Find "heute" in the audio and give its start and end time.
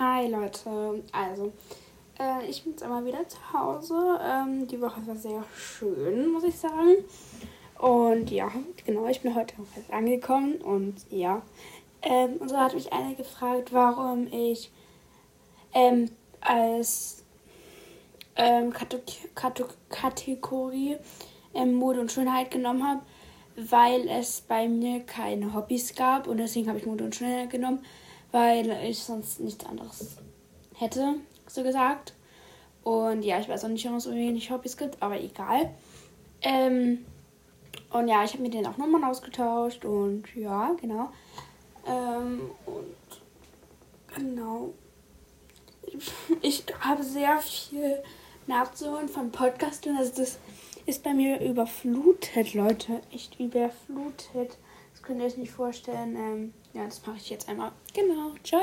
9.34-9.56